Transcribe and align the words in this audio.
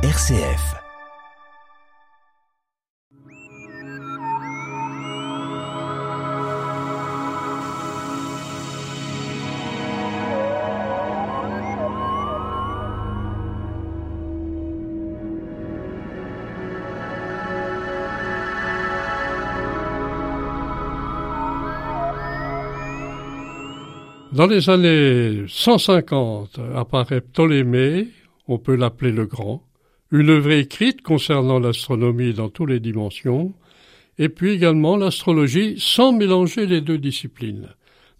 RCF. 0.00 0.76
Dans 24.30 24.46
les 24.46 24.70
années 24.70 25.44
150 25.48 26.60
apparaît 26.76 27.20
Ptolémée, 27.20 28.06
on 28.46 28.58
peut 28.58 28.76
l'appeler 28.76 29.10
le 29.10 29.26
Grand, 29.26 29.67
une 30.10 30.30
œuvre 30.30 30.52
écrite 30.52 31.02
concernant 31.02 31.58
l'astronomie 31.58 32.32
dans 32.32 32.48
toutes 32.48 32.70
les 32.70 32.80
dimensions, 32.80 33.52
et 34.18 34.28
puis 34.28 34.52
également 34.52 34.96
l'astrologie 34.96 35.76
sans 35.78 36.12
mélanger 36.12 36.66
les 36.66 36.80
deux 36.80 36.98
disciplines. 36.98 37.68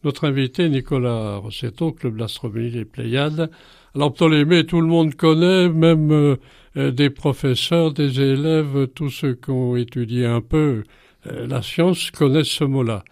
Notre 0.04 0.28
invité 0.28 0.68
Nicolas 0.68 1.38
Rossetto, 1.38 1.92
Club 1.92 2.18
d'astronomie 2.18 2.70
des 2.70 2.84
Pléiades. 2.84 3.50
Alors 3.94 4.12
Ptolémée, 4.12 4.64
tout 4.64 4.80
le 4.80 4.86
monde 4.86 5.14
connaît, 5.14 5.68
même 5.68 6.12
euh, 6.12 6.90
des 6.92 7.10
professeurs, 7.10 7.92
des 7.92 8.20
élèves, 8.20 8.86
tous 8.94 9.10
ceux 9.10 9.34
qui 9.34 9.50
ont 9.50 9.74
étudié 9.74 10.24
un 10.24 10.40
peu 10.40 10.84
euh, 11.26 11.46
la 11.46 11.62
science 11.62 12.10
connaissent 12.12 12.48
ce 12.48 12.64
mot-là. 12.64 13.02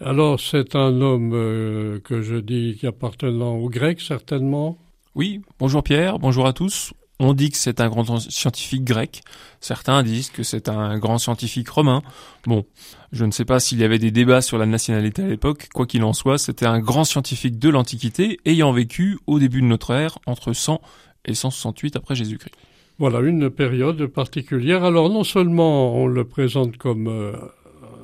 Alors 0.00 0.40
c'est 0.40 0.76
un 0.76 1.02
homme 1.02 1.32
euh, 1.34 2.00
que 2.00 2.22
je 2.22 2.36
dis 2.36 2.76
qui 2.80 2.86
appartenant 2.86 3.56
aux 3.56 3.68
Grecs 3.68 4.00
certainement? 4.00 4.78
Oui, 5.14 5.42
bonjour 5.58 5.82
Pierre, 5.82 6.18
bonjour 6.18 6.46
à 6.46 6.54
tous. 6.54 6.94
On 7.22 7.34
dit 7.34 7.50
que 7.50 7.58
c'est 7.58 7.82
un 7.82 7.90
grand 7.90 8.18
scientifique 8.18 8.82
grec. 8.82 9.20
Certains 9.60 10.02
disent 10.02 10.30
que 10.30 10.42
c'est 10.42 10.70
un 10.70 10.98
grand 10.98 11.18
scientifique 11.18 11.68
romain. 11.68 12.00
Bon, 12.46 12.64
je 13.12 13.26
ne 13.26 13.30
sais 13.30 13.44
pas 13.44 13.60
s'il 13.60 13.78
y 13.78 13.84
avait 13.84 13.98
des 13.98 14.10
débats 14.10 14.40
sur 14.40 14.56
la 14.56 14.64
nationalité 14.64 15.22
à 15.22 15.28
l'époque. 15.28 15.68
Quoi 15.74 15.84
qu'il 15.84 16.02
en 16.02 16.14
soit, 16.14 16.38
c'était 16.38 16.64
un 16.64 16.80
grand 16.80 17.04
scientifique 17.04 17.58
de 17.58 17.68
l'Antiquité 17.68 18.40
ayant 18.46 18.72
vécu 18.72 19.18
au 19.26 19.38
début 19.38 19.60
de 19.60 19.66
notre 19.66 19.92
ère 19.92 20.18
entre 20.24 20.54
100 20.54 20.80
et 21.26 21.34
168 21.34 21.96
après 21.96 22.14
Jésus-Christ. 22.14 22.54
Voilà 22.98 23.20
une 23.20 23.50
période 23.50 24.06
particulière. 24.06 24.82
Alors 24.82 25.10
non 25.10 25.22
seulement 25.22 25.94
on 25.94 26.06
le 26.06 26.24
présente 26.24 26.78
comme 26.78 27.06
euh, 27.08 27.32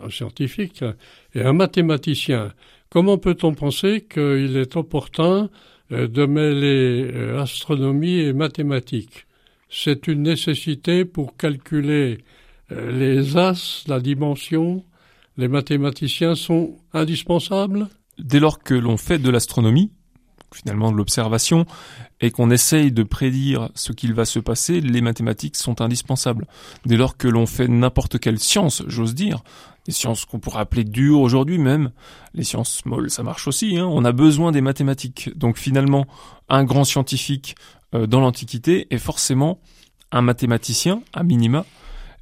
un 0.05 0.11
scientifique 0.11 0.85
et 1.35 1.41
un 1.41 1.55
mathématicien, 1.55 2.53
comment 2.91 3.17
peut-on 3.17 3.55
penser 3.55 4.07
qu'il 4.07 4.59
est 4.59 4.77
opportun 4.77 5.49
de 5.91 6.27
mêler 6.27 7.11
euh, 7.15 7.41
astronomie 7.41 8.19
et 8.19 8.33
mathématiques 8.33 9.27
C'est 9.69 10.07
une 10.07 10.23
nécessité 10.23 11.05
pour 11.05 11.37
calculer 11.37 12.19
euh, 12.73 12.91
les 12.91 13.37
as, 13.37 13.85
la 13.87 14.01
dimension. 14.01 14.85
Les 15.37 15.49
mathématiciens 15.49 16.35
sont 16.35 16.79
indispensables 16.93 17.89
Dès 18.19 18.41
lors 18.41 18.63
que 18.63 18.75
l'on 18.75 18.97
fait 18.97 19.19
de 19.19 19.29
l'astronomie, 19.29 19.93
finalement 20.55 20.91
de 20.91 20.97
l'observation, 20.97 21.67
et 22.21 22.31
qu'on 22.31 22.51
essaye 22.51 22.91
de 22.91 23.03
prédire 23.03 23.69
ce 23.75 23.93
qu'il 23.93 24.15
va 24.15 24.25
se 24.25 24.39
passer, 24.39 24.81
les 24.81 25.03
mathématiques 25.03 25.57
sont 25.57 25.83
indispensables. 25.83 26.47
Dès 26.87 26.97
lors 26.97 27.19
que 27.19 27.29
l'on 27.29 27.45
fait 27.45 27.69
n'importe 27.69 28.19
quelle 28.19 28.39
science, 28.39 28.83
j'ose 28.87 29.15
dire, 29.15 29.43
des 29.87 29.93
sciences 29.93 30.25
qu'on 30.25 30.39
pourrait 30.39 30.61
appeler 30.61 30.85
dures 30.85 31.21
aujourd'hui 31.21 31.59
même, 31.59 31.91
les 32.35 32.45
sciences 32.45 32.85
molles, 32.85 33.11
ça 33.11 33.23
marche 33.23 33.47
aussi, 33.49 33.79
hein, 33.79 33.87
on 33.89 34.05
a 34.05 34.13
besoin 34.13 34.53
des 34.53 34.61
mathématiques. 34.61 35.31
Donc 35.37 35.57
finalement, 35.57 36.07
un 36.49 36.65
grand 36.65 36.85
scientifique 36.85 37.55
euh, 37.95 38.07
dans 38.07 38.21
l'Antiquité 38.21 38.87
est 38.91 38.99
forcément 38.99 39.61
un 40.13 40.23
mathématicien, 40.23 41.03
à 41.13 41.23
minima, 41.23 41.65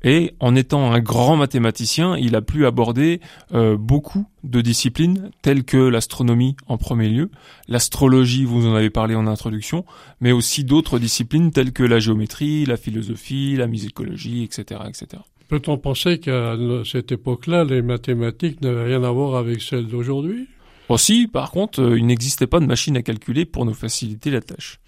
et 0.05 0.35
en 0.39 0.55
étant 0.55 0.93
un 0.93 1.01
grand 1.01 1.37
mathématicien, 1.37 2.17
il 2.19 2.37
a 2.37 2.43
pu 2.43 2.67
aborder 2.67 3.21
euh, 3.55 3.79
beaucoup 3.79 4.27
de 4.43 4.61
disciplines 4.61 5.31
telles 5.41 5.65
que 5.65 5.79
l'astronomie 5.79 6.57
en 6.67 6.77
premier 6.77 7.09
lieu, 7.09 7.31
l'astrologie, 7.69 8.45
vous 8.45 8.67
en 8.67 8.75
avez 8.75 8.91
parlé 8.91 9.15
en 9.15 9.27
introduction, 9.27 9.87
mais 10.21 10.31
aussi 10.31 10.63
d'autres 10.63 10.99
disciplines 10.99 11.51
telles 11.51 11.73
que 11.73 11.83
la 11.83 12.01
géométrie, 12.01 12.67
la 12.67 12.77
philosophie, 12.77 13.57
la 13.57 13.67
musicologie, 13.67 14.43
etc., 14.45 14.83
etc. 14.87 15.23
Peut-on 15.49 15.77
penser 15.79 16.19
qu'à 16.19 16.57
cette 16.85 17.13
époque-là, 17.13 17.65
les 17.65 17.83
mathématiques 17.83 18.61
n'avaient 18.63 18.85
rien 18.85 19.05
à 19.05 19.11
voir 19.11 19.37
avec 19.37 19.61
celles 19.61 19.87
d'aujourd'hui? 19.87 20.49
Aussi, 20.89 21.27
par 21.27 21.51
contre, 21.51 21.81
euh, 21.81 21.99
il 21.99 22.07
n'existait 22.07 22.47
pas 22.47 22.61
de 22.61 22.67
machine 22.67 22.97
à 22.97 23.03
calculer 23.03 23.45
pour 23.45 23.65
nous 23.65 23.75
faciliter 23.75 24.31
la 24.31 24.41
tâche. 24.41 24.81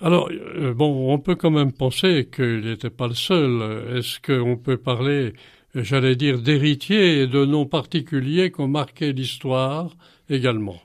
Alors, 0.00 0.28
euh, 0.30 0.74
bon, 0.74 1.12
on 1.12 1.18
peut 1.18 1.34
quand 1.34 1.50
même 1.50 1.72
penser 1.72 2.28
qu'il 2.34 2.60
n'était 2.60 2.90
pas 2.90 3.08
le 3.08 3.14
seul. 3.14 3.96
Est-ce 3.96 4.20
qu'on 4.20 4.56
peut 4.56 4.76
parler, 4.76 5.32
j'allais 5.74 6.16
dire, 6.16 6.40
d'héritiers 6.40 7.22
et 7.22 7.26
de 7.26 7.44
noms 7.44 7.66
particuliers 7.66 8.50
qui 8.50 8.60
ont 8.60 8.68
marqué 8.68 9.12
l'histoire 9.12 9.90
également? 10.28 10.76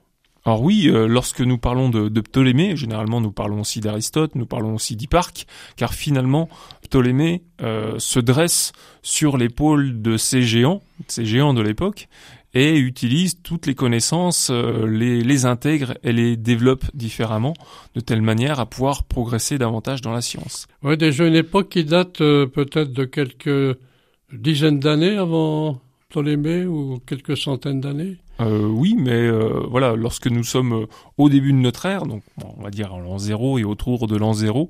Alors 0.46 0.62
oui, 0.62 0.88
euh, 0.88 1.06
lorsque 1.06 1.42
nous 1.42 1.58
parlons 1.58 1.90
de, 1.90 2.08
de, 2.08 2.22
Ptolémée, 2.22 2.78
généralement 2.78 3.20
nous 3.20 3.32
parlons 3.32 3.62
aussi 3.62 3.82
d'Aristote, 3.82 4.36
nous 4.36 4.46
parlons 4.46 4.76
aussi 4.76 4.96
d'Hipparque, 4.96 5.46
car 5.76 5.94
finalement 5.94 6.48
Ptolémée 6.90 7.44
euh, 7.62 8.00
se 8.00 8.20
dresse 8.20 8.72
sur 9.02 9.38
l'épaule 9.38 10.02
de 10.02 10.18
ces 10.18 10.42
géants, 10.42 10.82
ces 11.08 11.26
géants 11.26 11.54
de 11.54 11.62
l'époque, 11.62 12.08
et 12.54 12.78
utilise 12.78 13.42
toutes 13.44 13.68
les 13.68 13.76
connaissances, 13.76 14.50
euh, 14.50 14.88
les, 14.88 15.46
intègre 15.46 15.94
et 16.04 16.12
les 16.12 16.36
développe 16.36 16.84
différemment, 16.94 17.54
de 17.96 18.00
telle 18.00 18.22
manière 18.22 18.60
à 18.60 18.66
pouvoir 18.66 19.04
progresser 19.04 19.58
davantage 19.58 20.02
dans 20.02 20.12
la 20.12 20.22
science. 20.22 20.68
Oui, 20.84 20.98
déjà 20.98 21.28
une 21.28 21.36
époque 21.36 21.70
qui 21.70 21.84
date 21.84 22.22
euh, 22.22 22.48
peut-être 22.48 22.92
de 22.92 23.06
quelques 23.06 23.78
dizaines 24.34 24.80
d'années 24.80 25.18
avant 25.18 25.80
Ptolémée 26.10 26.66
ou 26.66 27.00
quelques 27.06 27.38
centaines 27.38 27.82
d'années 27.82 28.18
euh, 28.40 28.66
oui, 28.68 28.96
mais 28.98 29.12
euh, 29.12 29.66
voilà, 29.70 29.96
lorsque 29.96 30.28
nous 30.28 30.44
sommes 30.44 30.74
euh, 30.74 30.86
au 31.18 31.30
début 31.30 31.52
de 31.52 31.58
notre 31.58 31.86
ère, 31.86 32.06
donc 32.06 32.24
bon, 32.38 32.54
on 32.58 32.64
va 32.64 32.70
dire 32.70 32.94
en 32.94 33.00
l'an 33.00 33.18
zéro 33.18 33.58
et 33.58 33.64
autour 33.64 34.08
de 34.08 34.16
l'an 34.16 34.34
zéro, 34.34 34.70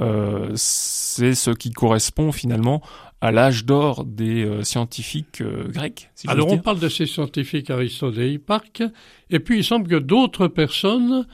euh, 0.00 0.50
c'est 0.54 1.34
ce 1.34 1.50
qui 1.50 1.70
correspond 1.70 2.32
finalement 2.32 2.82
à 3.20 3.32
l'âge 3.32 3.66
d'or 3.66 4.06
des 4.06 4.44
euh, 4.44 4.62
scientifiques 4.62 5.42
grecs. 5.42 6.10
Si 6.14 6.28
Alors 6.28 6.50
on 6.50 6.58
parle 6.58 6.78
de 6.78 6.88
ces 6.88 7.04
scientifiques 7.04 7.68
Aristote 7.68 8.16
et 8.16 8.32
Hipparque, 8.32 8.82
et 9.28 9.38
puis 9.40 9.58
il 9.58 9.64
semble 9.64 9.88
que 9.88 9.96
d'autres 9.96 10.48
personnes 10.48 11.26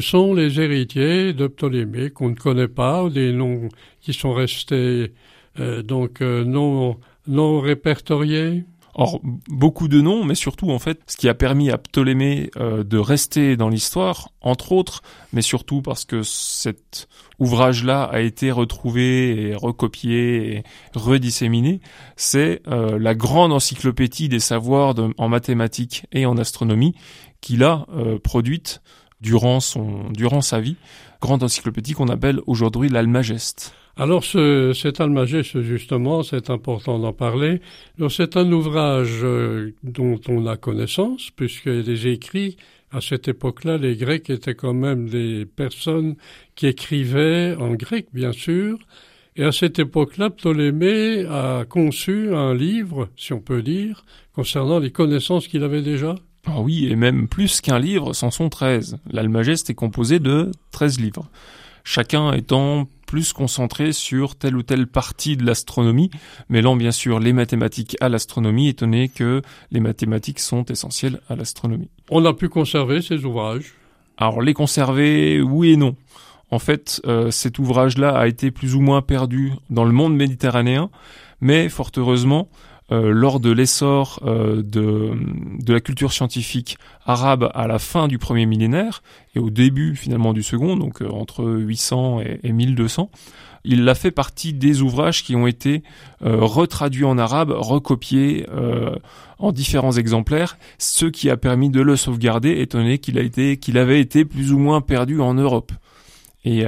sont 0.00 0.34
les 0.34 0.60
héritiers 0.60 1.32
de 1.32 1.46
Ptolémée 1.46 2.10
qu'on 2.10 2.28
ne 2.28 2.34
connaît 2.34 2.68
pas, 2.68 3.04
ou 3.04 3.08
des 3.08 3.32
noms 3.32 3.70
qui 4.02 4.12
sont 4.12 4.34
restés 4.34 5.14
donc 5.58 6.20
non 6.20 6.98
non 7.26 7.60
répertoriés. 7.60 8.64
Or, 8.94 9.20
beaucoup 9.48 9.88
de 9.88 10.00
noms, 10.00 10.24
mais 10.24 10.34
surtout, 10.34 10.70
en 10.70 10.78
fait, 10.78 11.00
ce 11.06 11.16
qui 11.16 11.28
a 11.28 11.34
permis 11.34 11.70
à 11.70 11.78
Ptolémée 11.78 12.50
euh, 12.56 12.82
de 12.82 12.98
rester 12.98 13.56
dans 13.56 13.68
l'histoire, 13.68 14.30
entre 14.40 14.72
autres, 14.72 15.02
mais 15.32 15.42
surtout 15.42 15.80
parce 15.80 16.04
que 16.04 16.22
cet 16.22 17.08
ouvrage-là 17.38 18.02
a 18.02 18.20
été 18.20 18.50
retrouvé 18.50 19.48
et 19.48 19.54
recopié 19.54 20.56
et 20.56 20.62
redisséminé, 20.94 21.80
c'est 22.16 22.62
euh, 22.66 22.98
la 22.98 23.14
grande 23.14 23.52
encyclopédie 23.52 24.28
des 24.28 24.40
savoirs 24.40 24.94
en 25.16 25.28
mathématiques 25.28 26.06
et 26.12 26.26
en 26.26 26.36
astronomie 26.36 26.94
qu'il 27.40 27.62
a 27.62 27.86
euh, 27.94 28.18
produite 28.18 28.82
durant, 29.20 29.60
son, 29.60 30.10
durant 30.10 30.40
sa 30.40 30.60
vie, 30.60 30.76
grande 31.20 31.42
encyclopédie 31.42 31.92
qu'on 31.92 32.08
appelle 32.08 32.40
aujourd'hui 32.46 32.88
l'Almageste. 32.88 33.74
Alors 33.96 34.24
ce, 34.24 34.72
cet 34.72 35.00
Almageste, 35.00 35.60
justement, 35.62 36.22
c'est 36.22 36.48
important 36.50 36.98
d'en 36.98 37.12
parler. 37.12 37.60
C'est 38.08 38.36
un 38.36 38.50
ouvrage 38.50 39.20
euh, 39.22 39.74
dont 39.82 40.20
on 40.28 40.46
a 40.46 40.56
connaissance, 40.56 41.30
puisqu'il 41.34 41.82
des 41.82 42.08
écrits. 42.08 42.56
À 42.92 43.00
cette 43.00 43.28
époque-là, 43.28 43.78
les 43.78 43.94
Grecs 43.96 44.30
étaient 44.30 44.54
quand 44.54 44.74
même 44.74 45.08
des 45.08 45.46
personnes 45.46 46.16
qui 46.56 46.66
écrivaient 46.66 47.54
en 47.58 47.74
grec, 47.74 48.06
bien 48.12 48.32
sûr. 48.32 48.78
Et 49.36 49.44
à 49.44 49.52
cette 49.52 49.78
époque-là, 49.78 50.30
Ptolémée 50.30 51.24
a 51.26 51.64
conçu 51.68 52.34
un 52.34 52.52
livre, 52.52 53.08
si 53.16 53.32
on 53.32 53.40
peut 53.40 53.62
dire, 53.62 54.04
concernant 54.34 54.80
les 54.80 54.90
connaissances 54.90 55.46
qu'il 55.46 55.62
avait 55.62 55.82
déjà. 55.82 56.16
Ah 56.46 56.60
oui, 56.60 56.88
et 56.90 56.96
même 56.96 57.28
plus 57.28 57.60
qu'un 57.60 57.78
livre, 57.78 58.12
c'en 58.12 58.30
sont 58.30 58.48
treize. 58.48 58.98
L'Almageste 59.10 59.70
est 59.70 59.74
composé 59.74 60.18
de 60.18 60.50
treize 60.72 60.98
livres. 60.98 61.28
Chacun 61.84 62.32
étant 62.32 62.88
plus 63.10 63.32
concentré 63.32 63.92
sur 63.92 64.36
telle 64.36 64.54
ou 64.54 64.62
telle 64.62 64.86
partie 64.86 65.36
de 65.36 65.44
l'astronomie, 65.44 66.10
mêlant 66.48 66.76
bien 66.76 66.92
sûr 66.92 67.18
les 67.18 67.32
mathématiques 67.32 67.96
à 68.00 68.08
l'astronomie, 68.08 68.68
étant 68.68 68.86
donné 68.86 69.08
que 69.08 69.42
les 69.72 69.80
mathématiques 69.80 70.38
sont 70.38 70.64
essentielles 70.66 71.20
à 71.28 71.34
l'astronomie. 71.34 71.90
On 72.08 72.24
a 72.24 72.32
pu 72.34 72.48
conserver 72.48 73.02
ces 73.02 73.24
ouvrages 73.24 73.74
Alors 74.16 74.40
les 74.40 74.54
conserver, 74.54 75.42
oui 75.42 75.72
et 75.72 75.76
non. 75.76 75.96
En 76.52 76.60
fait, 76.60 77.02
euh, 77.04 77.32
cet 77.32 77.58
ouvrage-là 77.58 78.16
a 78.16 78.28
été 78.28 78.52
plus 78.52 78.76
ou 78.76 78.80
moins 78.80 79.02
perdu 79.02 79.54
dans 79.70 79.84
le 79.84 79.90
monde 79.90 80.14
méditerranéen, 80.14 80.88
mais 81.40 81.68
fort 81.68 81.90
heureusement, 81.96 82.48
euh, 82.92 83.12
lors 83.12 83.38
de 83.38 83.50
l'essor 83.50 84.20
euh, 84.24 84.62
de, 84.62 85.12
la 85.72 85.80
culture 85.80 86.12
scientifique 86.12 86.76
arabe 87.06 87.50
à 87.54 87.66
la 87.66 87.78
fin 87.78 88.08
du 88.08 88.18
premier 88.18 88.46
millénaire 88.46 89.02
et 89.34 89.38
au 89.38 89.50
début 89.50 89.94
finalement 89.94 90.32
du 90.32 90.42
second, 90.42 90.76
donc 90.76 91.00
entre 91.02 91.44
800 91.44 92.20
et, 92.20 92.40
et 92.42 92.52
1200, 92.52 93.10
il 93.64 93.88
a 93.88 93.94
fait 93.94 94.10
partie 94.10 94.52
des 94.52 94.82
ouvrages 94.82 95.22
qui 95.22 95.36
ont 95.36 95.46
été 95.46 95.82
retraduits 96.22 97.04
en 97.04 97.18
arabe, 97.18 97.50
recopiés 97.54 98.46
en 99.38 99.52
différents 99.52 99.92
exemplaires, 99.92 100.56
ce 100.78 101.04
qui 101.04 101.28
a 101.28 101.36
permis 101.36 101.68
de 101.68 101.82
le 101.82 101.94
sauvegarder, 101.94 102.52
étant 102.62 102.78
donné 102.78 102.96
qu'il 102.96 103.18
a 103.18 103.22
été, 103.22 103.58
qu'il 103.58 103.76
avait 103.76 104.00
été 104.00 104.24
plus 104.24 104.54
ou 104.54 104.58
moins 104.58 104.80
perdu 104.80 105.20
en 105.20 105.34
Europe. 105.34 105.72
Et 106.46 106.64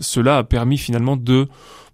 cela 0.00 0.36
a 0.36 0.44
permis 0.44 0.76
finalement 0.76 1.16
de 1.16 1.48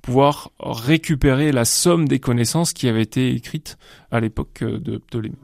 pouvoir 0.05 0.51
récupérer 0.61 1.51
la 1.51 1.65
somme 1.65 2.07
des 2.07 2.19
connaissances 2.19 2.73
qui 2.73 2.89
avaient 2.89 3.03
été 3.03 3.35
écrites 3.35 3.79
à 4.11 4.21
l'époque 4.21 4.63
euh, 4.63 4.79
de 4.79 4.99
Ptolémée. 4.99 5.35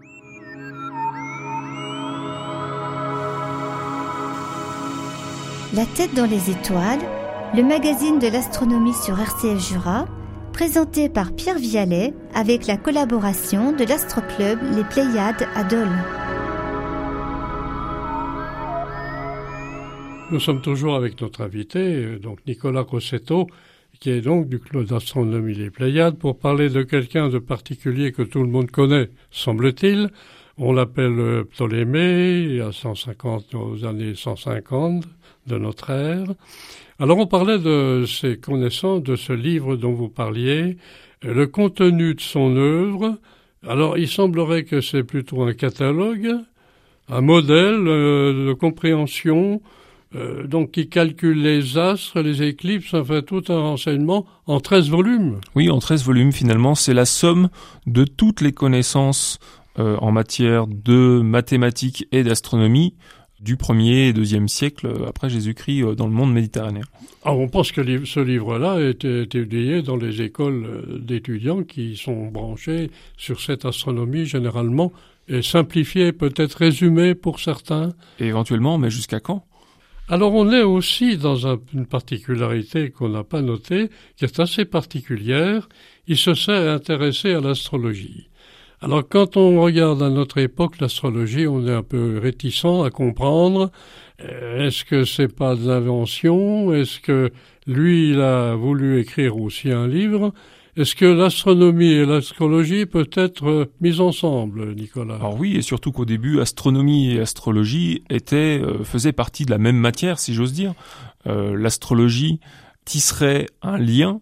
La 5.72 5.86
tête 5.86 6.14
dans 6.14 6.26
les 6.26 6.50
étoiles, 6.50 7.00
le 7.54 7.62
magazine 7.62 8.18
de 8.18 8.26
l'astronomie 8.26 8.92
sur 8.92 9.18
RCF 9.18 9.58
Jura, 9.68 10.06
présenté 10.52 11.08
par 11.08 11.32
Pierre 11.32 11.58
Vialet 11.58 12.12
avec 12.34 12.66
la 12.66 12.76
collaboration 12.76 13.72
de 13.72 13.84
l'astroclub 13.84 14.58
Les 14.74 14.84
Pléiades 14.84 15.48
à 15.54 15.64
Dole. 15.64 15.88
Nous 20.30 20.40
sommes 20.40 20.60
toujours 20.60 20.96
avec 20.96 21.20
notre 21.20 21.40
invité, 21.40 21.78
euh, 21.78 22.18
donc 22.18 22.38
Nicolas 22.46 22.82
Rossetto, 22.82 23.46
qui 24.00 24.08
est 24.08 24.22
donc 24.22 24.48
du 24.48 24.58
Club 24.58 24.86
d'astronomie 24.86 25.54
des 25.54 25.68
Pléiades, 25.68 26.16
pour 26.16 26.38
parler 26.38 26.70
de 26.70 26.82
quelqu'un 26.82 27.28
de 27.28 27.38
particulier 27.38 28.12
que 28.12 28.22
tout 28.22 28.42
le 28.42 28.48
monde 28.48 28.70
connaît, 28.70 29.10
semble-t-il. 29.30 30.08
On 30.56 30.72
l'appelle 30.72 31.18
euh, 31.18 31.44
Ptolémée, 31.44 32.62
a 32.62 32.72
150, 32.72 33.54
aux 33.54 33.84
années 33.84 34.14
150 34.14 35.04
de 35.46 35.58
notre 35.58 35.90
ère. 35.90 36.28
Alors 36.98 37.18
on 37.18 37.26
parlait 37.26 37.58
de 37.58 38.06
ses 38.06 38.38
connaissances, 38.38 39.02
de 39.02 39.16
ce 39.16 39.34
livre 39.34 39.76
dont 39.76 39.92
vous 39.92 40.08
parliez, 40.08 40.78
euh, 41.26 41.34
le 41.34 41.46
contenu 41.46 42.14
de 42.14 42.22
son 42.22 42.56
œuvre. 42.56 43.18
Alors 43.66 43.98
il 43.98 44.08
semblerait 44.08 44.64
que 44.64 44.80
c'est 44.80 45.04
plutôt 45.04 45.42
un 45.42 45.52
catalogue, 45.52 46.36
un 47.10 47.20
modèle 47.20 47.86
euh, 47.86 48.48
de 48.48 48.52
compréhension 48.54 49.60
euh, 50.16 50.46
donc 50.46 50.72
qui 50.72 50.88
calcule 50.88 51.40
les 51.40 51.78
astres, 51.78 52.20
les 52.20 52.42
éclipses, 52.42 52.94
enfin 52.94 53.22
tout 53.22 53.44
un 53.48 53.60
renseignement 53.60 54.26
en 54.46 54.58
13 54.58 54.88
volumes. 54.90 55.40
Oui, 55.54 55.70
en 55.70 55.78
13 55.78 56.02
volumes 56.04 56.32
finalement, 56.32 56.74
c'est 56.74 56.94
la 56.94 57.04
somme 57.04 57.48
de 57.86 58.04
toutes 58.04 58.40
les 58.40 58.50
connaissances 58.50 59.38
euh, 59.78 59.96
en 59.98 60.10
matière 60.10 60.66
de 60.66 61.20
mathématiques 61.20 62.08
et 62.10 62.24
d'astronomie 62.24 62.94
du 63.40 63.54
1er 63.54 64.08
et 64.08 64.12
2e 64.12 64.48
siècle 64.48 64.92
après 65.06 65.30
Jésus-Christ 65.30 65.84
euh, 65.84 65.94
dans 65.94 66.08
le 66.08 66.12
monde 66.12 66.32
méditerranéen. 66.32 66.82
Alors 67.24 67.38
on 67.38 67.48
pense 67.48 67.70
que 67.70 68.04
ce 68.04 68.18
livre-là 68.18 68.80
été 68.80 69.22
étudié 69.22 69.82
dans 69.82 69.96
les 69.96 70.22
écoles 70.22 70.98
d'étudiants 71.00 71.62
qui 71.62 71.96
sont 71.96 72.26
branchés 72.26 72.90
sur 73.16 73.40
cette 73.40 73.64
astronomie 73.64 74.26
généralement 74.26 74.92
et 75.28 75.42
simplifié, 75.42 76.10
peut-être 76.10 76.54
résumé 76.54 77.14
pour 77.14 77.38
certains. 77.38 77.90
éventuellement, 78.18 78.78
mais 78.78 78.90
jusqu'à 78.90 79.20
quand? 79.20 79.46
Alors 80.10 80.34
on 80.34 80.50
est 80.50 80.62
aussi 80.62 81.16
dans 81.16 81.36
une 81.72 81.86
particularité 81.86 82.90
qu'on 82.90 83.10
n'a 83.10 83.22
pas 83.22 83.42
notée, 83.42 83.90
qui 84.16 84.24
est 84.24 84.40
assez 84.40 84.64
particulière. 84.64 85.68
Il 86.08 86.16
se 86.16 86.34
s'est 86.34 86.68
intéressé 86.68 87.32
à 87.32 87.40
l'astrologie. 87.40 88.28
Alors 88.80 89.08
quand 89.08 89.36
on 89.36 89.62
regarde 89.62 90.02
à 90.02 90.10
notre 90.10 90.38
époque 90.38 90.80
l'astrologie, 90.80 91.46
on 91.46 91.64
est 91.64 91.72
un 91.72 91.84
peu 91.84 92.18
réticent 92.18 92.84
à 92.84 92.90
comprendre. 92.90 93.70
Euh, 94.24 94.66
est-ce 94.66 94.84
que 94.84 95.04
c'est 95.04 95.32
pas 95.32 95.54
de 95.54 95.68
l'invention 95.68 96.74
Est-ce 96.74 96.98
que 96.98 97.30
lui, 97.68 98.10
il 98.10 98.20
a 98.20 98.56
voulu 98.56 98.98
écrire 98.98 99.36
aussi 99.36 99.70
un 99.70 99.86
livre 99.86 100.32
est-ce 100.80 100.94
que 100.94 101.04
l'astronomie 101.04 101.92
et 101.92 102.06
l'astrologie 102.06 102.86
peuvent 102.86 103.10
être 103.12 103.46
euh, 103.46 103.72
mises 103.82 104.00
ensemble, 104.00 104.74
Nicolas? 104.74 105.16
Alors 105.16 105.38
oui, 105.38 105.56
et 105.56 105.62
surtout 105.62 105.92
qu'au 105.92 106.06
début, 106.06 106.40
astronomie 106.40 107.12
et 107.12 107.20
astrologie 107.20 108.02
étaient, 108.08 108.58
euh, 108.62 108.82
faisaient 108.82 109.12
partie 109.12 109.44
de 109.44 109.50
la 109.50 109.58
même 109.58 109.76
matière, 109.76 110.18
si 110.18 110.32
j'ose 110.32 110.54
dire. 110.54 110.72
Euh, 111.26 111.54
l'astrologie 111.54 112.40
tisserait 112.86 113.46
un 113.60 113.76
lien 113.76 114.20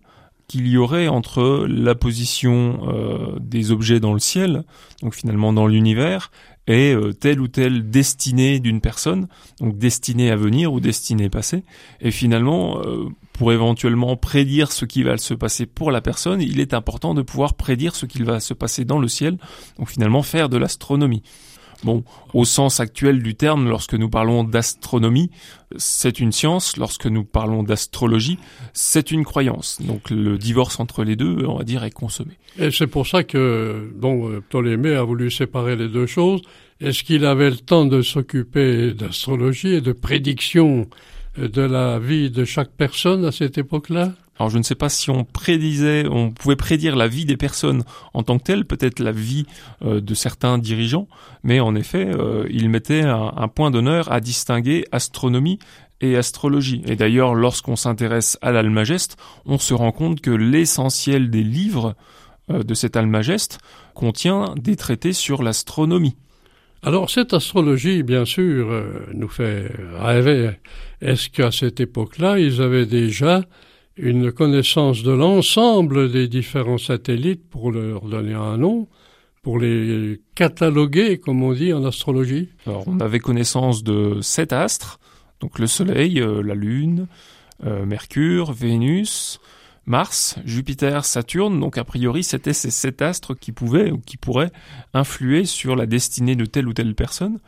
qu'il 0.49 0.67
y 0.67 0.77
aurait 0.79 1.07
entre 1.07 1.65
la 1.69 1.95
position 1.95 2.81
des 3.39 3.71
objets 3.71 4.01
dans 4.01 4.15
le 4.15 4.19
ciel, 4.19 4.65
donc 5.03 5.15
finalement 5.15 5.53
dans 5.53 5.67
l'univers, 5.67 6.31
et 6.67 6.95
telle 7.21 7.39
ou 7.43 7.49
telle 7.49 7.91
destinée 7.91 8.59
d'une 8.59 8.81
personne, 8.81 9.29
donc 9.61 9.77
destinée 9.77 10.31
à 10.31 10.37
venir 10.37 10.73
ou 10.73 10.81
destinée 10.81 11.29
passée. 11.29 11.65
Et 12.01 12.11
finalement, 12.11 12.81
pour 13.39 13.53
éventuellement 13.53 14.17
prédire 14.17 14.73
ce 14.73 14.85
qui 14.85 15.05
va 15.05 15.17
se 15.17 15.33
passer 15.33 15.65
pour 15.65 15.93
la 15.93 16.01
personne, 16.01 16.43
il 16.43 16.59
est 16.59 16.75
important 16.75 17.15
de 17.15 17.23
pouvoir 17.23 17.55
prédire 17.55 17.95
ce 17.95 18.05
qu'il 18.05 18.25
va 18.25 18.41
se 18.41 18.53
passer 18.53 18.85
dans 18.85 18.99
le 18.99 19.07
ciel, 19.07 19.39
donc 19.79 19.89
finalement 19.91 20.23
faire 20.23 20.49
de 20.49 20.57
l'astronomie. 20.57 21.23
Bon, 21.85 22.03
au 22.35 22.45
sens 22.45 22.81
actuel 22.81 23.23
du 23.23 23.37
terme, 23.37 23.69
lorsque 23.69 23.95
nous 23.95 24.11
parlons 24.11 24.43
d'astronomie, 24.43 25.31
c'est 25.77 26.19
une 26.19 26.33
science. 26.33 26.77
Lorsque 26.77 27.07
nous 27.07 27.23
parlons 27.23 27.63
d'astrologie, 27.63 28.41
c'est 28.73 29.13
une 29.13 29.25
croyance. 29.25 29.81
Donc 29.81 30.11
le 30.11 30.39
divorce 30.39 30.81
entre 30.81 31.05
les 31.05 31.15
deux, 31.15 31.47
on 31.47 31.59
va 31.59 31.63
dire, 31.63 31.85
est 31.85 31.93
consommé. 31.93 32.33
Et 32.59 32.73
c'est 32.73 32.89
pour 32.89 33.07
ça 33.07 33.23
que 33.23 33.93
bon, 33.95 34.41
Ptolémée 34.49 34.97
a 34.97 35.05
voulu 35.05 35.31
séparer 35.31 35.77
les 35.77 35.87
deux 35.87 36.07
choses. 36.07 36.43
Est-ce 36.81 37.05
qu'il 37.05 37.25
avait 37.25 37.51
le 37.51 37.57
temps 37.57 37.87
de 37.87 38.03
s'occuper 38.03 38.93
d'astrologie 38.93 39.75
et 39.75 39.81
de 39.81 39.93
prédiction 39.93 40.89
de 41.39 41.63
la 41.63 41.99
vie 41.99 42.31
de 42.31 42.45
chaque 42.45 42.71
personne 42.71 43.25
à 43.25 43.33
cette 43.33 43.59
époque-là 43.59 44.13
alors 44.39 44.51
je 44.51 44.59
ne 44.59 44.63
sais 44.63 44.75
pas 44.75 44.89
si 44.89 45.11
on 45.11 45.25
prédisait, 45.25 46.07
on 46.09 46.31
pouvait 46.31 46.57
prédire 46.57 46.97
la 46.97 47.09
vie 47.09 47.25
des 47.25 47.37
personnes 47.37 47.85
en 48.15 48.23
tant 48.23 48.39
que 48.39 48.45
telle, 48.45 48.65
peut-être 48.65 49.01
la 49.01 49.13
vie 49.13 49.47
euh, 49.85 50.01
de 50.01 50.15
certains 50.15 50.59
dirigeants, 50.59 51.09
mais 51.43 51.61
en 51.61 51.75
effet, 51.75 52.07
euh, 52.07 52.47
il 52.51 52.71
mettait 52.71 53.03
un, 53.03 53.49
point 53.49 53.71
d'honneur 53.71 54.13
à 54.13 54.21
distinguer 54.21 54.87
astronomie 54.93 55.59
et 56.01 56.17
astrologie. 56.17 56.83
Et 56.87 56.95
d'ailleurs, 56.95 57.35
lorsqu'on 57.35 57.75
s'intéresse 57.75 58.39
à 58.41 58.53
l'Almageste, 58.53 59.17
on 59.45 59.59
se 59.59 59.75
rend 59.75 59.91
compte 59.91 60.21
que 60.21 60.31
l'essentiel 60.31 61.31
des 61.31 61.43
livres 61.43 61.97
euh, 62.51 62.63
de 62.63 62.75
cet 62.75 62.97
Almageste 62.97 63.59
contient 63.95 64.55
des 64.57 64.77
traités 64.77 65.13
sur 65.13 65.43
l'astronomie. 65.43 66.17
Alors 66.83 67.11
cette 67.11 67.35
astrologie, 67.35 68.03
bien 68.03 68.25
sûr, 68.25 68.71
euh, 68.71 69.07
nous 69.13 69.29
fait 69.29 69.71
rêver. 69.99 70.53
Est-ce 71.01 71.29
qu'à 71.29 71.51
cette 71.51 71.81
époque-là, 71.81 72.39
ils 72.39 72.63
avaient 72.63 72.87
déjà 72.87 73.43
une 73.97 74.31
connaissance 74.31 75.03
de 75.03 75.11
l'ensemble 75.11 76.11
des 76.11 76.29
différents 76.29 76.79
satellites 76.79 77.49
pour 77.51 77.73
leur 77.73 78.03
donner 78.03 78.35
un 78.35 78.57
nom, 78.59 78.87
pour 79.43 79.59
les 79.59 80.21
cataloguer, 80.37 81.19
comme 81.19 81.43
on 81.43 81.53
dit 81.53 81.73
en 81.73 81.85
astrologie? 81.85 82.49
Alors 82.67 82.87
on 82.87 83.01
avait 83.01 83.19
connaissance 83.19 83.83
de 83.83 84.21
sept 84.21 84.53
astres, 84.53 85.01
donc 85.41 85.59
le 85.59 85.67
Soleil, 85.67 86.21
euh, 86.21 86.43
la 86.43 86.55
Lune, 86.55 87.09
euh, 87.67 87.85
Mercure, 87.85 88.53
Vénus, 88.53 89.41
Mars, 89.89 90.39
Jupiter, 90.45 91.07
Saturne, 91.07 91.59
donc 91.59 91.79
a 91.79 91.85
priori 91.85 92.23
c'était 92.23 92.53
ces 92.53 92.71
sept 92.71 93.01
astres 93.01 93.33
qui 93.33 93.53
pouvaient 93.53 93.91
ou 93.91 93.97
qui 93.97 94.19
pourraient 94.19 94.53
influer 94.93 95.47
sur 95.47 95.77
la 95.77 95.87
destinée 95.87 96.37
de 96.37 96.45
telle 96.45 96.69
ou 96.69 96.75
telle 96.75 96.95
personne. 96.95 97.39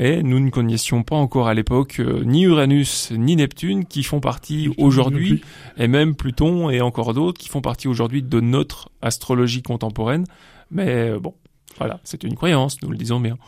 Et 0.00 0.24
nous 0.24 0.40
ne 0.40 0.50
connaissions 0.50 1.04
pas 1.04 1.14
encore 1.14 1.46
à 1.46 1.54
l'époque 1.54 2.00
euh, 2.00 2.24
ni 2.24 2.42
Uranus 2.42 3.12
ni 3.12 3.36
Neptune 3.36 3.84
qui 3.84 4.02
font 4.02 4.18
partie 4.18 4.74
aujourd'hui, 4.76 5.44
et 5.76 5.86
même 5.86 6.16
Pluton 6.16 6.68
et 6.68 6.80
encore 6.80 7.14
d'autres 7.14 7.38
qui 7.38 7.48
font 7.48 7.60
partie 7.60 7.86
aujourd'hui 7.86 8.24
de 8.24 8.40
notre 8.40 8.90
astrologie 9.00 9.62
contemporaine. 9.62 10.24
Mais 10.72 11.10
euh, 11.10 11.20
bon, 11.20 11.34
voilà, 11.78 12.00
c'est 12.02 12.24
une 12.24 12.34
croyance, 12.34 12.82
nous 12.82 12.90
le 12.90 12.96
disons 12.96 13.20
bien. 13.20 13.38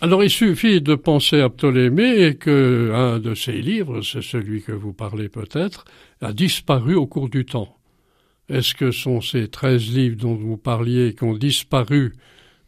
Alors 0.00 0.24
il 0.24 0.30
suffit 0.30 0.80
de 0.80 0.94
penser 0.94 1.42
à 1.42 1.50
Ptolémée 1.50 2.28
et 2.28 2.34
que 2.34 2.92
un 2.94 3.18
de 3.18 3.34
ses 3.34 3.60
livres, 3.60 4.00
c'est 4.00 4.22
celui 4.22 4.62
que 4.62 4.72
vous 4.72 4.94
parlez 4.94 5.28
peut-être, 5.28 5.84
a 6.22 6.32
disparu 6.32 6.94
au 6.94 7.06
cours 7.06 7.28
du 7.28 7.44
temps. 7.44 7.76
Est-ce 8.50 8.74
que 8.74 8.90
sont 8.90 9.20
ces 9.20 9.46
treize 9.46 9.88
livres 9.94 10.16
dont 10.16 10.34
vous 10.34 10.56
parliez 10.56 11.14
qui 11.14 11.22
ont 11.22 11.36
disparu 11.36 12.14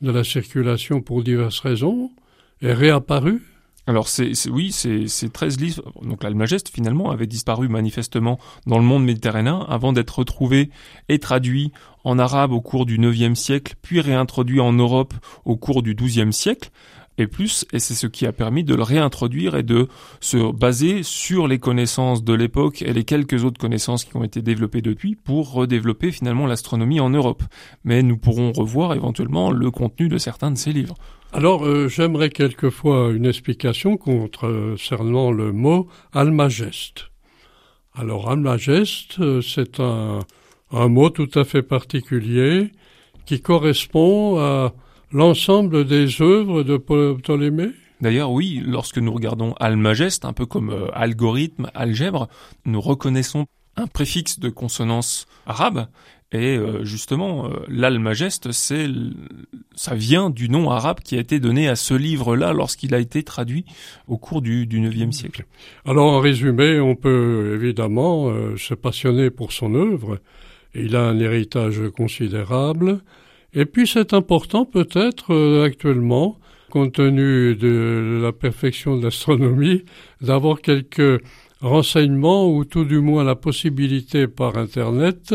de 0.00 0.12
la 0.12 0.22
circulation 0.22 1.00
pour 1.00 1.24
diverses 1.24 1.58
raisons 1.58 2.12
et 2.60 2.72
réapparu? 2.72 3.42
Alors 3.88 4.06
oui, 4.52 4.70
c'est 4.70 5.08
ces 5.08 5.28
13 5.28 5.58
livres, 5.58 5.92
donc 6.02 6.22
l'Almageste 6.22 6.68
finalement 6.72 7.10
avait 7.10 7.26
disparu 7.26 7.66
manifestement 7.66 8.38
dans 8.64 8.78
le 8.78 8.84
monde 8.84 9.04
méditerranéen 9.04 9.66
avant 9.68 9.92
d'être 9.92 10.20
retrouvé 10.20 10.70
et 11.08 11.18
traduit 11.18 11.72
en 12.04 12.16
arabe 12.20 12.52
au 12.52 12.60
cours 12.60 12.86
du 12.86 12.96
IXe 12.96 13.36
siècle, 13.36 13.74
puis 13.82 14.00
réintroduit 14.00 14.60
en 14.60 14.72
Europe 14.72 15.14
au 15.44 15.56
cours 15.56 15.82
du 15.82 15.96
XIIe 15.96 16.32
siècle. 16.32 16.70
Et 17.22 17.26
plus, 17.26 17.64
et 17.72 17.78
c'est 17.78 17.94
ce 17.94 18.06
qui 18.06 18.26
a 18.26 18.32
permis 18.32 18.64
de 18.64 18.74
le 18.74 18.82
réintroduire 18.82 19.56
et 19.56 19.62
de 19.62 19.88
se 20.20 20.52
baser 20.52 21.02
sur 21.02 21.48
les 21.48 21.58
connaissances 21.58 22.22
de 22.22 22.34
l'époque 22.34 22.82
et 22.82 22.92
les 22.92 23.04
quelques 23.04 23.44
autres 23.44 23.60
connaissances 23.60 24.04
qui 24.04 24.16
ont 24.16 24.24
été 24.24 24.42
développées 24.42 24.82
depuis 24.82 25.14
pour 25.14 25.52
redévelopper 25.52 26.12
finalement 26.12 26.46
l'astronomie 26.46 27.00
en 27.00 27.10
Europe. 27.10 27.42
Mais 27.84 28.02
nous 28.02 28.18
pourrons 28.18 28.52
revoir 28.52 28.94
éventuellement 28.94 29.50
le 29.50 29.70
contenu 29.70 30.08
de 30.08 30.18
certains 30.18 30.50
de 30.50 30.58
ces 30.58 30.72
livres. 30.72 30.94
Alors, 31.32 31.64
euh, 31.64 31.88
j'aimerais 31.88 32.28
quelquefois 32.28 33.10
une 33.10 33.24
explication 33.24 33.96
concernant 33.96 35.32
le 35.32 35.52
mot 35.52 35.88
Almageste. 36.12 37.10
Alors, 37.94 38.30
Almageste, 38.30 39.18
euh, 39.20 39.40
c'est 39.40 39.80
un, 39.80 40.20
un 40.72 40.88
mot 40.88 41.10
tout 41.10 41.30
à 41.34 41.44
fait 41.44 41.62
particulier 41.62 42.72
qui 43.24 43.40
correspond 43.40 44.38
à 44.38 44.74
l'ensemble 45.12 45.84
des 45.86 46.20
œuvres 46.20 46.62
de 46.62 46.76
Ptolémée? 46.76 47.70
D'ailleurs, 48.02 48.32
oui, 48.32 48.60
lorsque 48.66 48.98
nous 48.98 49.12
regardons 49.12 49.54
Almageste, 49.60 50.24
un 50.24 50.32
peu 50.32 50.44
comme 50.44 50.70
euh, 50.70 50.88
algorithme, 50.92 51.70
algèbre, 51.72 52.28
nous 52.64 52.80
reconnaissons 52.80 53.46
un 53.76 53.86
préfixe 53.86 54.40
de 54.40 54.48
consonance 54.48 55.26
arabe. 55.46 55.86
Et 56.32 56.56
euh, 56.56 56.84
justement, 56.84 57.46
euh, 57.46 57.50
l'Almageste, 57.68 58.50
c'est, 58.50 58.88
ça 59.76 59.94
vient 59.94 60.30
du 60.30 60.48
nom 60.48 60.70
arabe 60.70 60.98
qui 60.98 61.16
a 61.16 61.20
été 61.20 61.38
donné 61.38 61.68
à 61.68 61.76
ce 61.76 61.94
livre-là 61.94 62.52
lorsqu'il 62.52 62.92
a 62.94 62.98
été 62.98 63.22
traduit 63.22 63.66
au 64.08 64.16
cours 64.16 64.42
du, 64.42 64.66
du 64.66 64.80
9e 64.80 65.12
siècle. 65.12 65.44
Alors, 65.84 66.12
en 66.12 66.18
résumé, 66.18 66.80
on 66.80 66.96
peut 66.96 67.52
évidemment 67.54 68.32
se 68.56 68.74
passionner 68.74 69.30
pour 69.30 69.52
son 69.52 69.74
œuvre. 69.74 70.18
Il 70.74 70.96
a 70.96 71.02
un 71.02 71.20
héritage 71.20 71.80
considérable. 71.94 73.00
Et 73.54 73.66
puis 73.66 73.86
c'est 73.86 74.14
important 74.14 74.64
peut-être 74.64 75.34
euh, 75.34 75.64
actuellement, 75.64 76.38
compte 76.70 76.94
tenu 76.94 77.54
de 77.54 78.20
la 78.22 78.32
perfection 78.32 78.96
de 78.96 79.04
l'astronomie, 79.04 79.84
d'avoir 80.22 80.62
quelques 80.62 81.22
renseignements 81.60 82.48
ou 82.48 82.64
tout 82.64 82.84
du 82.84 83.00
moins 83.00 83.24
la 83.24 83.36
possibilité 83.36 84.26
par 84.26 84.56
Internet 84.56 85.34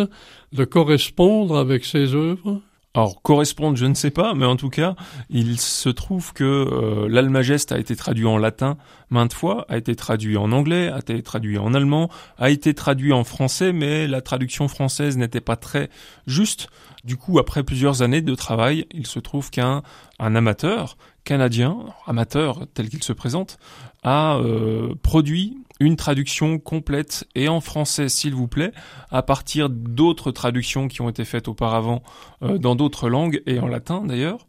de 0.51 0.65
correspondre 0.65 1.57
avec 1.57 1.85
ses 1.85 2.15
œuvres 2.15 2.61
alors 2.97 3.21
correspondre, 3.21 3.77
je 3.77 3.85
ne 3.85 3.93
sais 3.93 4.09
pas, 4.09 4.33
mais 4.33 4.47
en 4.47 4.55
tout 4.55 4.71
cas, 4.71 4.95
il 5.29 5.59
se 5.59 5.87
trouve 5.87 6.33
que 6.33 6.43
euh, 6.43 7.07
l'Almageste 7.07 7.71
a 7.71 7.77
été 7.77 7.95
traduit 7.95 8.25
en 8.25 8.39
latin 8.39 8.75
maintes 9.11 9.33
fois, 9.33 9.67
a 9.69 9.77
été 9.77 9.95
traduit 9.95 10.35
en 10.35 10.51
anglais, 10.51 10.89
a 10.89 10.97
été 10.97 11.21
traduit 11.21 11.59
en 11.59 11.75
allemand, 11.75 12.09
a 12.39 12.49
été 12.49 12.73
traduit 12.73 13.13
en 13.13 13.23
français, 13.23 13.71
mais 13.71 14.07
la 14.07 14.21
traduction 14.21 14.67
française 14.67 15.15
n'était 15.15 15.41
pas 15.41 15.57
très 15.57 15.91
juste. 16.25 16.69
Du 17.07 17.15
coup, 17.15 17.39
après 17.39 17.63
plusieurs 17.63 18.01
années 18.01 18.21
de 18.21 18.35
travail, 18.35 18.85
il 18.91 19.07
se 19.07 19.19
trouve 19.19 19.49
qu'un 19.49 19.81
un 20.19 20.35
amateur 20.35 20.97
canadien, 21.23 21.85
amateur 22.05 22.67
tel 22.73 22.89
qu'il 22.89 23.01
se 23.01 23.13
présente, 23.13 23.59
a 24.03 24.39
euh, 24.39 24.93
produit 25.03 25.57
une 25.79 25.95
traduction 25.95 26.59
complète 26.59 27.25
et 27.33 27.47
en 27.47 27.61
français 27.61 28.09
s'il 28.09 28.35
vous 28.35 28.49
plaît, 28.49 28.73
à 29.09 29.21
partir 29.21 29.69
d'autres 29.69 30.31
traductions 30.31 30.89
qui 30.89 30.99
ont 30.99 31.07
été 31.07 31.23
faites 31.23 31.47
auparavant 31.47 32.03
euh, 32.43 32.57
dans 32.57 32.75
d'autres 32.75 33.07
langues 33.07 33.41
et 33.45 33.57
en 33.59 33.67
latin 33.67 34.03
d'ailleurs 34.03 34.45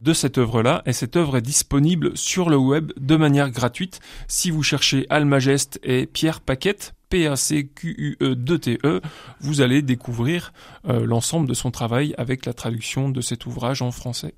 de 0.00 0.12
cette 0.12 0.38
œuvre-là, 0.38 0.82
et 0.84 0.92
cette 0.92 1.14
œuvre 1.14 1.36
est 1.36 1.42
disponible 1.42 2.16
sur 2.16 2.50
le 2.50 2.56
web 2.56 2.90
de 2.96 3.14
manière 3.14 3.50
gratuite. 3.50 4.00
Si 4.26 4.50
vous 4.50 4.64
cherchez 4.64 5.06
Almageste 5.08 5.78
et 5.84 6.06
Pierre 6.06 6.40
Paquette, 6.40 6.94
P-A-C-Q-U-E-2-T-E, 7.12 8.86
e, 8.86 9.00
vous 9.40 9.60
allez 9.60 9.82
découvrir 9.82 10.54
euh, 10.88 11.04
l'ensemble 11.04 11.46
de 11.46 11.52
son 11.52 11.70
travail 11.70 12.14
avec 12.16 12.46
la 12.46 12.54
traduction 12.54 13.10
de 13.10 13.20
cet 13.20 13.44
ouvrage 13.44 13.82
en 13.82 13.90
français. 13.90 14.32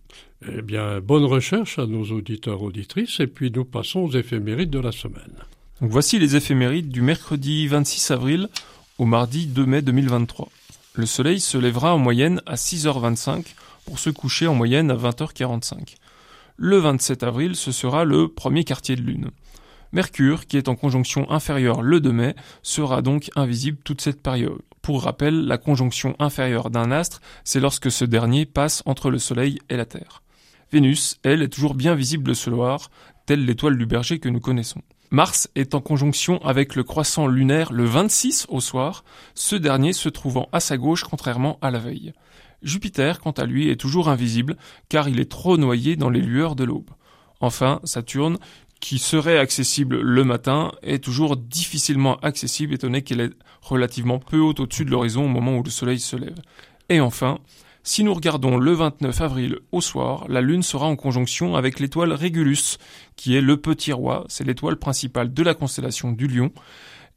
Eh 0.50 0.60
bien, 0.60 1.00
bonne 1.00 1.24
recherche 1.24 1.78
à 1.78 1.86
nos 1.86 2.02
auditeurs 2.06 2.62
auditrices, 2.62 3.20
et 3.20 3.28
puis 3.28 3.52
nous 3.52 3.64
passons 3.64 4.00
aux 4.00 4.10
éphémérides 4.10 4.70
de 4.70 4.80
la 4.80 4.90
semaine. 4.90 5.36
Donc 5.80 5.92
voici 5.92 6.18
les 6.18 6.34
éphémérides 6.34 6.88
du 6.88 7.00
mercredi 7.00 7.68
26 7.68 8.10
avril 8.10 8.48
au 8.98 9.04
mardi 9.04 9.46
2 9.46 9.66
mai 9.66 9.80
2023. 9.80 10.48
Le 10.94 11.06
soleil 11.06 11.38
se 11.38 11.56
lèvera 11.56 11.94
en 11.94 11.98
moyenne 11.98 12.42
à 12.44 12.56
6h25 12.56 13.44
pour 13.84 14.00
se 14.00 14.10
coucher 14.10 14.48
en 14.48 14.54
moyenne 14.56 14.90
à 14.90 14.96
20h45. 14.96 15.94
Le 16.56 16.78
27 16.78 17.22
avril, 17.22 17.54
ce 17.54 17.70
sera 17.70 18.04
le 18.04 18.26
premier 18.26 18.64
quartier 18.64 18.96
de 18.96 19.02
lune. 19.02 19.30
Mercure, 19.94 20.46
qui 20.46 20.56
est 20.56 20.68
en 20.68 20.74
conjonction 20.74 21.30
inférieure 21.30 21.80
le 21.80 22.00
2 22.00 22.10
mai, 22.10 22.34
sera 22.62 23.00
donc 23.00 23.30
invisible 23.36 23.78
toute 23.84 24.00
cette 24.00 24.20
période. 24.20 24.60
Pour 24.82 25.04
rappel, 25.04 25.46
la 25.46 25.56
conjonction 25.56 26.16
inférieure 26.18 26.68
d'un 26.68 26.90
astre, 26.90 27.20
c'est 27.44 27.60
lorsque 27.60 27.92
ce 27.92 28.04
dernier 28.04 28.44
passe 28.44 28.82
entre 28.86 29.08
le 29.08 29.20
Soleil 29.20 29.60
et 29.70 29.76
la 29.76 29.86
Terre. 29.86 30.22
Vénus, 30.72 31.18
elle, 31.22 31.42
est 31.42 31.48
toujours 31.48 31.74
bien 31.74 31.94
visible 31.94 32.30
le 32.30 32.34
soir, 32.34 32.90
telle 33.24 33.44
l'étoile 33.44 33.78
du 33.78 33.86
berger 33.86 34.18
que 34.18 34.28
nous 34.28 34.40
connaissons. 34.40 34.82
Mars 35.12 35.48
est 35.54 35.76
en 35.76 35.80
conjonction 35.80 36.44
avec 36.44 36.74
le 36.74 36.82
croissant 36.82 37.28
lunaire 37.28 37.72
le 37.72 37.84
26 37.84 38.46
au 38.48 38.60
soir, 38.60 39.04
ce 39.36 39.54
dernier 39.54 39.92
se 39.92 40.08
trouvant 40.08 40.48
à 40.50 40.58
sa 40.58 40.76
gauche 40.76 41.04
contrairement 41.04 41.56
à 41.62 41.70
la 41.70 41.78
veille. 41.78 42.12
Jupiter, 42.62 43.20
quant 43.20 43.30
à 43.30 43.44
lui, 43.44 43.70
est 43.70 43.80
toujours 43.80 44.08
invisible, 44.08 44.56
car 44.88 45.08
il 45.08 45.20
est 45.20 45.30
trop 45.30 45.56
noyé 45.56 45.94
dans 45.94 46.10
les 46.10 46.20
lueurs 46.20 46.56
de 46.56 46.64
l'aube. 46.64 46.90
Enfin, 47.40 47.80
Saturne, 47.84 48.38
qui 48.84 48.98
serait 48.98 49.38
accessible 49.38 49.98
le 49.98 50.24
matin, 50.24 50.70
est 50.82 51.02
toujours 51.02 51.38
difficilement 51.38 52.16
accessible 52.16 52.74
étant 52.74 52.88
donné 52.88 53.00
qu'elle 53.00 53.22
est 53.22 53.32
relativement 53.62 54.18
peu 54.18 54.38
haute 54.38 54.60
au-dessus 54.60 54.84
de 54.84 54.90
l'horizon 54.90 55.24
au 55.24 55.28
moment 55.28 55.56
où 55.56 55.62
le 55.62 55.70
soleil 55.70 55.98
se 55.98 56.16
lève. 56.16 56.36
Et 56.90 57.00
enfin, 57.00 57.38
si 57.82 58.04
nous 58.04 58.12
regardons 58.12 58.58
le 58.58 58.72
29 58.72 59.22
avril 59.22 59.58
au 59.72 59.80
soir, 59.80 60.26
la 60.28 60.42
Lune 60.42 60.62
sera 60.62 60.84
en 60.84 60.96
conjonction 60.96 61.56
avec 61.56 61.80
l'étoile 61.80 62.12
Régulus, 62.12 62.76
qui 63.16 63.34
est 63.34 63.40
le 63.40 63.56
petit 63.56 63.90
roi, 63.90 64.26
c'est 64.28 64.44
l'étoile 64.44 64.76
principale 64.76 65.32
de 65.32 65.42
la 65.42 65.54
constellation 65.54 66.12
du 66.12 66.26
Lion, 66.26 66.52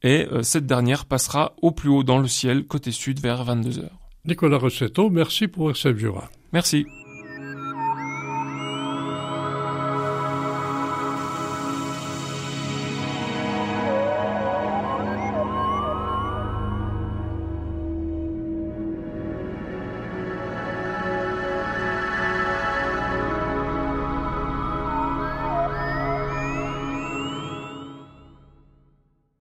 et 0.03 0.25
euh, 0.31 0.43
cette 0.43 0.67
dernière 0.67 1.03
passera 1.03 1.53
au 1.61 1.71
plus 1.71 1.89
haut 1.89 2.03
dans 2.03 2.19
le 2.19 2.29
ciel, 2.29 2.65
côté 2.65 2.93
sud, 2.93 3.19
vers 3.19 3.43
22 3.43 3.79
heures. 3.79 3.99
Nicolas 4.23 4.57
Rossetto, 4.57 5.09
merci 5.09 5.49
pour 5.49 5.75
cette 5.75 5.97
Jura. 5.97 6.29
Merci. 6.53 6.85